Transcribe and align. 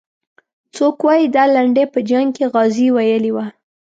څوک 0.75 0.97
وایي 1.05 1.25
دا 1.35 1.43
لنډۍ 1.55 1.85
په 1.93 1.99
جنګ 2.09 2.27
کې 2.35 2.45
غازي 2.53 2.87
ویلې 2.95 3.31
وه. 3.35 3.45